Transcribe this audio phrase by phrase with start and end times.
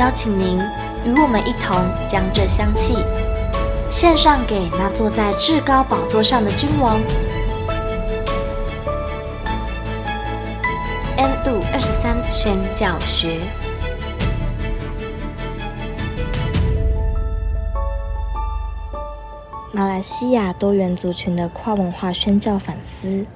[0.00, 0.58] 邀请您
[1.04, 1.76] 与我们一同
[2.08, 3.04] 将这香气
[3.90, 6.98] 献上给那坐在至高宝座上的君王。
[11.18, 13.40] N 度二十三宣教学，
[19.70, 23.26] 马来西亚多元族群的跨文化宣教反思。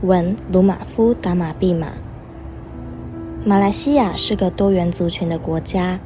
[0.00, 1.92] 文：鲁马夫·达玛毕玛。
[3.46, 6.00] 马来西亚是个多元族群的国家。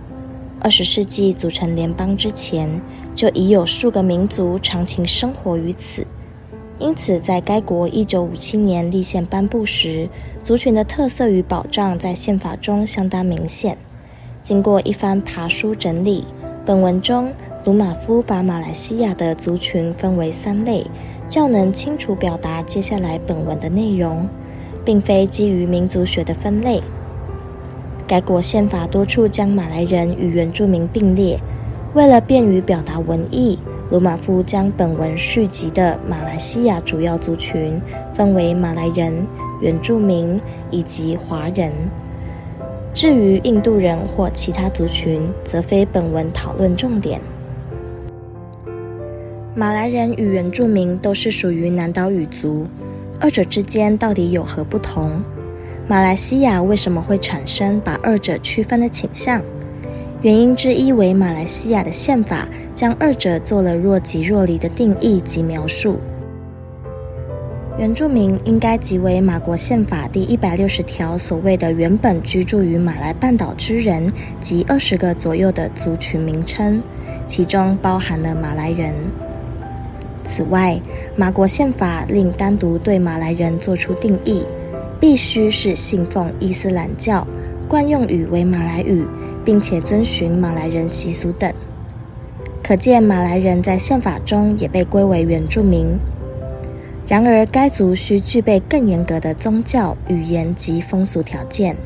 [0.61, 2.69] 二十世纪组成联邦之前，
[3.14, 6.05] 就已有数个民族长期生活于此。
[6.81, 10.09] 因此，在该国一九五七年立宪颁布时，
[10.42, 13.78] 族群的特色与保障在宪法中相当明显。
[14.42, 16.25] 经过一番爬书整理，
[16.66, 17.33] 本文中
[17.64, 20.84] 鲁马夫把马来西亚的族群分为三类，
[21.28, 24.28] 较能清楚表达接下来本文的内容，
[24.84, 26.83] 并非基于民族学的分类。
[28.09, 31.39] 该国宪法多处将马来人与原住民并列，
[31.92, 33.59] 为了便于表达文意，
[33.91, 37.78] 鲁马夫将本文续集的马来西亚主要族群
[38.15, 39.27] 分为马来人、
[39.61, 41.70] 原住民以及华人。
[42.95, 47.20] 至于印度人或其他族群，则非本文讨论重点。
[49.55, 52.67] 马来人与原住民都是属于南岛语族，
[53.20, 55.22] 二者之间到底有何不同？
[55.91, 59.43] 马来西亚为什么会产生把二者区分的倾向？
[60.21, 65.98] 原因之一为马来西亚的宪法将二者做了若即若离的定义及描述。
[67.78, 74.12] 原住民应该即为马国宪法第一百六十条所谓的原本居住于马来半岛之人
[74.43, 76.82] 及二十个左右的族群名称，
[77.27, 78.93] 其中包含了马来人。
[80.22, 80.78] 此外，
[81.16, 84.44] 马国宪法另单独对马来人做出定义。
[85.00, 87.26] 必须是信奉伊斯兰教，
[87.69, 89.04] 惯用语为马来语，
[89.44, 91.53] 并且遵循马来人习俗等。
[92.62, 95.98] 可见马来人在宪法中也被归为原住民。
[97.06, 101.76] 然而，该族需具备更严格的宗教、语言及风俗条件。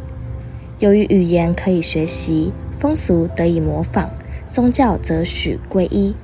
[0.81, 4.11] 由于语言可以学习，风俗得以模仿，
[4.51, 6.17] 宗教则许皈依。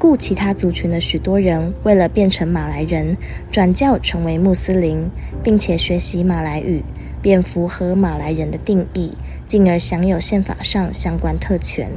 [0.00, 3.14] 故其他族群的许多人为了变成马来人，
[3.52, 5.10] 转教成为穆斯林，
[5.42, 6.82] 并且学习马来语，
[7.20, 9.12] 便符合马来人的定义，
[9.46, 11.90] 进而享有宪法上相关特权。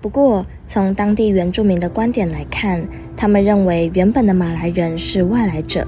[0.00, 5.86] 不过，从当地原住民的观点来看，他们认为原本的马来人是外来者。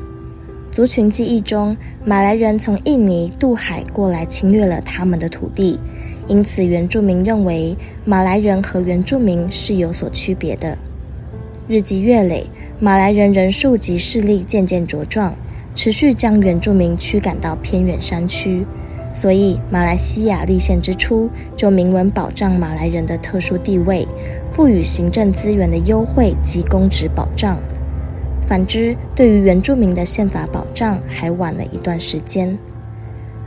[0.71, 1.75] 族群记忆中，
[2.05, 5.81] 马来人从印尼渡海过来侵略了他们的土地。
[6.27, 10.79] 因此，原住民认为马来人和原住民是有所区别的。
[11.69, 12.47] 日积月累，
[12.79, 15.35] 马来人人数及势力渐渐茁壮，
[15.75, 18.67] 持续将原住民驱赶到偏远山区。
[19.15, 24.09] 所以，马来西亚立宪之初就明文保障马来人的特殊地位，
[24.51, 27.56] 赋予行政资源的优惠及公职保障。
[28.47, 32.59] 反之，对于原住民的宪法保障还晚了一段时间。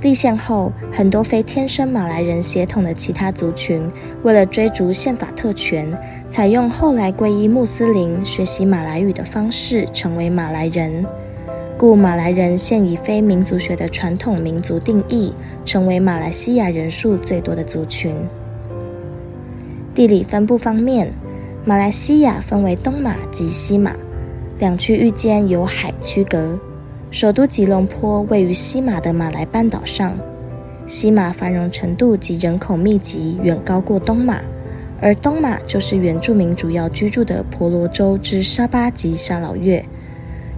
[0.01, 3.81] 立宪后，很多非天生马来人血统的其他族群，
[4.21, 5.91] 为了追逐宪法特权，
[6.29, 11.03] 采用后来皈依穆斯林、学习马来语的方式，成为马来人。
[11.79, 15.33] 故马来人现以非民族学的传统民族定义，
[15.65, 18.15] 成为马来西亚人数最多的族群。
[19.95, 21.11] 地理分布方面，
[21.65, 23.95] 马来西亚分为东马及西马
[24.59, 26.59] 两区域间有海区隔。
[27.09, 30.17] 首都吉隆坡位于西马的马来半岛上，
[30.85, 34.41] 西马繁荣程度及人口密集远高过东马，
[34.99, 39.83] 而东马就是原住民主要居住的婆罗洲之沙巴及沙劳越。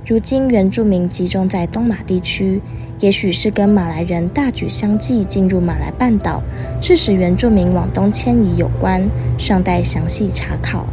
[0.08, 2.60] 如今原住民集中在东马地区，
[3.00, 6.42] 也许是跟马来人大举相继进入马来半岛，
[6.82, 9.08] 致使原住民往东迁移有关，
[9.38, 10.88] 尚待详细查考。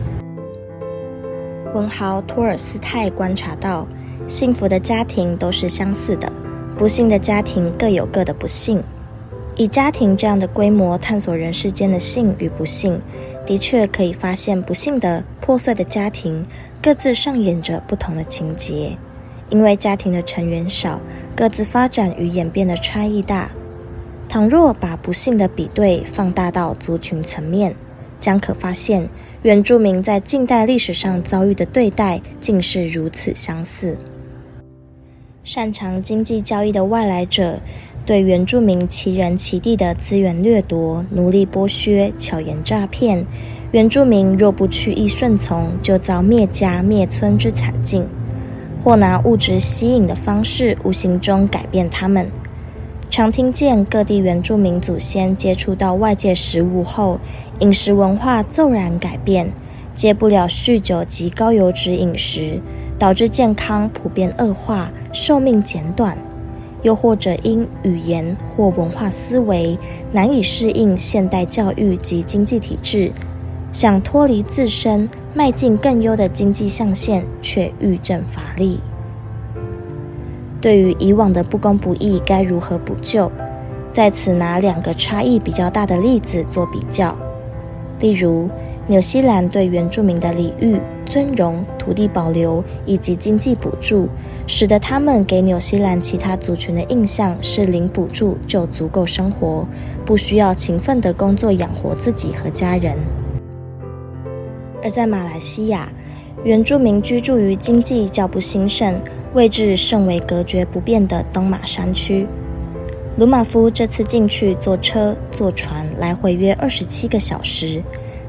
[1.74, 3.88] 文豪托尔斯泰观察到。
[4.28, 6.30] 幸福的家庭都是相似的，
[6.76, 8.82] 不幸的家庭各有各的不幸。
[9.54, 13.00] 以家庭这样的规模探索人世间的幸与不幸，
[13.46, 16.44] 的确可以发现不幸的破碎的家庭
[16.82, 18.98] 各自上演着不同的情节。
[19.48, 21.00] 因为家庭的成员少，
[21.36, 23.48] 各自发展与演变的差异大。
[24.28, 27.74] 倘若把不幸的比对放大到族群层面，
[28.18, 29.08] 将可发现
[29.42, 33.96] 原住民在近代历史上遭遇的对待竟是如此相似。
[35.46, 37.60] 擅长经济交易的外来者，
[38.04, 43.24] 对原住民其人其地的资源掠夺、奴隶剥削、巧言诈骗，
[43.70, 48.02] 原住民若不去意顺从，就遭灭家灭村之惨境；
[48.82, 52.28] 或拿物质吸引的方式，无形中改变他们。
[53.08, 57.20] 常听见各地原住民祖先接触到外界食物后，
[57.60, 59.52] 饮食文化骤然改变，
[59.94, 62.60] 戒不了酗酒及高油脂饮食。
[62.98, 66.16] 导致健康普遍恶化，寿命减短；
[66.82, 69.78] 又或者因语言或文化思维
[70.12, 73.12] 难以适应现代教育及经济体制，
[73.72, 78.80] 想脱离自身，迈进更优的经济象限，却欲振乏力。
[80.60, 83.30] 对于以往的不公不义，该如何补救？
[83.92, 87.16] 在此拿两个差异比较大的例子做比较，
[88.00, 88.48] 例如，
[88.86, 94.08] 纽西兰对原住民的礼遇、尊荣、土地保留以及经济补助，
[94.46, 99.66] 使得他们给纽西兰其他族群的印象是零补助就足够生活，
[100.04, 102.98] 不需要勤奋的工作养活自己和家人。
[104.82, 105.88] 而在马来西亚，
[106.44, 109.00] 原住民居住于经济较不兴盛、
[109.32, 112.26] 位置甚为隔绝不便的东马山区。
[113.16, 117.82] 鲁马夫这次进去坐车、坐船，来回约二十七个小时。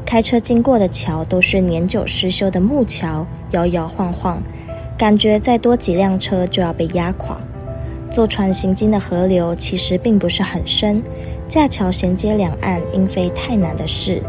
[0.07, 4.41] 开车经过的桥都是年久失修的木桥，摇摇晃晃，
[4.97, 7.37] 感觉再多几辆车就要被压垮。
[8.09, 11.03] 坐船行经的河流其实并不是很深，
[11.49, 14.23] 架桥衔接两岸应非太难的事。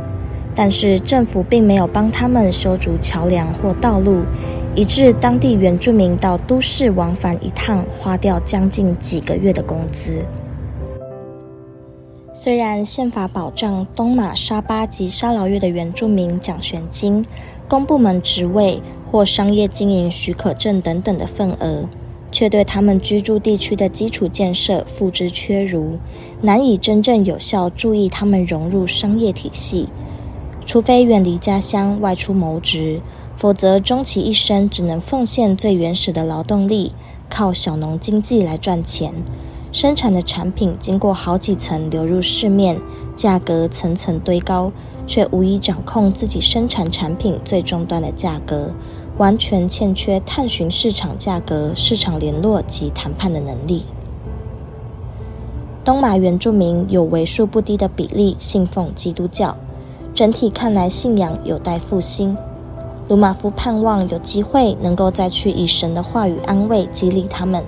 [0.53, 4.25] 但是政府并没有帮他们修筑桥梁或道路，
[4.75, 10.27] 以致当地原住民到都市往返一趟花掉将近几个月的工资。
[12.41, 17.27] 虽然宪法保障东马沙巴及沙劳越的原住民奖学金、
[17.67, 18.81] 公部门职位
[19.11, 21.89] 或商业经营许可证等等的份额，
[22.31, 25.99] 却对他们居住地区的基础建设付之阙如，
[26.41, 29.89] 难以真正有效助益他们融入商业体系。
[30.65, 33.01] 除非远离家乡外出谋职，
[33.37, 36.93] 否则终其一生只能奉献最原始的劳动力，
[37.29, 39.13] 靠小农经济来赚钱。
[39.71, 42.81] 生产的产品经过好几层流入市面，
[43.15, 44.73] 价格层层堆高，
[45.07, 48.73] 却无以掌控自己生产产品最终端的价格，
[49.19, 53.85] 完全欠缺探寻市场价格、市场联络及谈判的能力。
[55.85, 59.57] 东马原住民有为数不低的比例信奉基督教，
[60.15, 62.37] 整体看来信仰有待复兴。
[63.09, 67.65] 鲁马夫盼望有机会能够再去以神的话语安慰、激励他们。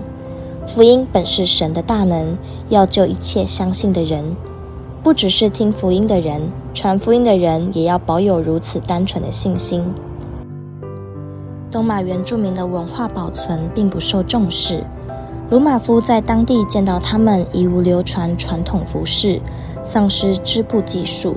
[0.66, 2.36] 福音本是神的大能，
[2.68, 4.24] 要救一切相信的人。
[5.02, 6.42] 不只是听福音的人，
[6.74, 9.82] 传福音的人也要保有如此单纯的信心。
[11.70, 14.84] 东马原住民的文化保存并不受重视。
[15.50, 19.40] 鲁马夫在当地见到他们已无流传传统服饰，
[19.82, 21.36] 丧失织布技术。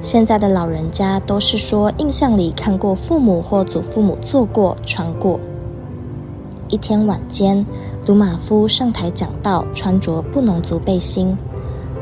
[0.00, 5.38] 现在的老人家都是说，印象里看过父母或祖父母做过、穿过。
[6.72, 7.66] 一天晚间，
[8.06, 11.36] 鲁玛夫上台讲道，穿着布农族背心。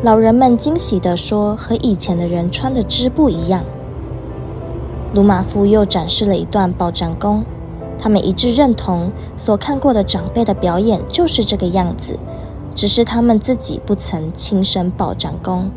[0.04, 3.64] 老人们惊喜地说：“和以前的人穿的织布一样。”
[5.12, 7.42] 鲁玛夫又展示了一段报战功，
[7.98, 12.16] 他们一致认同所看过的长辈的表演就是这个样子，
[12.72, 15.68] 只是他们自己不曾亲身报战功。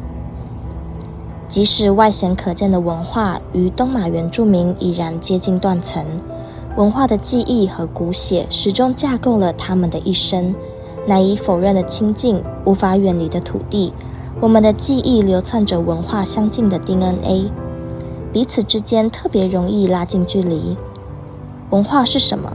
[1.50, 6.06] 即使外显可见的文化与东马原住民已然接近断层。
[6.76, 10.56] 文化的记忆和骨血始终架构了他们的一生，
[11.08, 13.94] 难以否认的亲近，无法远离的土地。
[14.40, 17.52] 我们的记忆流窜着文化相近的 DNA，
[18.32, 20.76] 彼此之间特别容易拉近距离。
[21.70, 22.52] 文化是什么？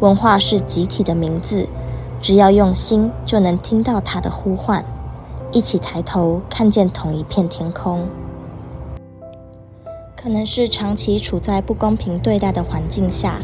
[0.00, 1.68] 文化是集体的名字，
[2.20, 4.84] 只要用心，就能听到它的呼唤。
[5.52, 8.08] 一起抬头，看见同一片天空。
[10.22, 13.40] 可能是长期处在不公平对待的环境下，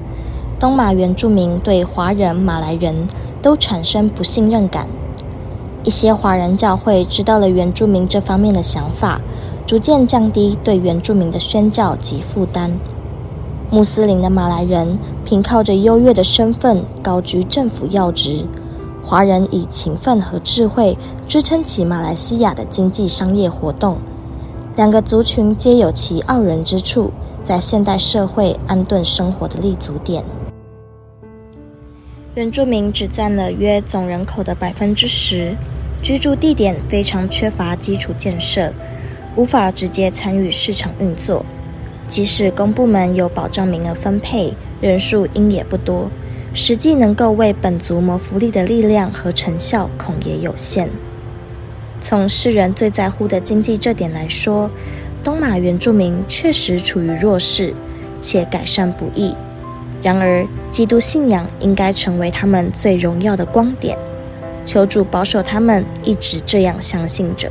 [0.60, 3.06] 东马原住民对华人、马来人
[3.40, 4.86] 都产生不信任感。
[5.84, 9.22] 一些华人教会知道了原住民这方面的想法，
[9.66, 12.78] 逐渐降低对原住民的宣教及负担。
[13.70, 18.44] 穆斯林的马来人凭靠着优越的身份高居政府要职，
[19.02, 23.96] 华人以勤奋和智慧支撑起马来西亚的经济商业活动。
[24.76, 27.10] 两个族群皆有其傲人之处，
[27.42, 30.22] 在现代社会安顿生活的立足点。
[32.34, 35.56] 原住民只占了约总人口的百分之十，
[36.02, 38.70] 居住地点非常缺乏基础建设，
[39.34, 41.42] 无法直接参与市场运作。
[42.06, 44.52] 即使公部门有保障名额分配，
[44.82, 46.10] 人数应也不多，
[46.52, 50.90] 实际能够为本族谋福利的力量和成效恐也有限。
[52.08, 54.70] 从世人最在乎的经济这点来说，
[55.24, 57.74] 东马原住民确实处于弱势，
[58.20, 59.34] 且改善不易。
[60.00, 63.98] 然而，基督信仰应该成为他们最荣耀的光点。
[64.64, 67.50] 求主保守他们一直这样相信着。